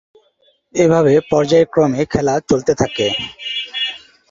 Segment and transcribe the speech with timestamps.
[0.75, 3.07] এভাবে পর্যায়ক্রমে খেলা চলতে থাকে।